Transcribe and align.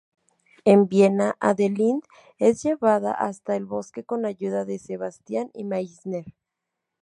En 0.65 0.87
viena, 0.89 1.37
Adalind 1.39 2.01
es 2.39 2.63
llevada 2.63 3.11
hasta 3.13 3.55
el 3.55 3.65
bosque 3.67 4.03
con 4.03 4.25
ayuda 4.25 4.65
de 4.65 4.79
Sebastien 4.79 5.51
y 5.53 5.63
Meisner. 5.63 6.25